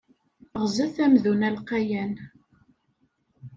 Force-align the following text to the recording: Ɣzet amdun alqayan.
Ɣzet 0.61 0.95
amdun 1.05 1.41
alqayan. 1.47 2.13